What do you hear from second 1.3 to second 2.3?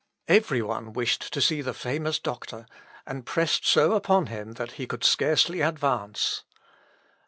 to see the famous